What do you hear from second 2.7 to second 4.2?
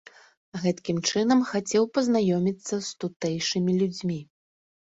з тутэйшымі людзьмі.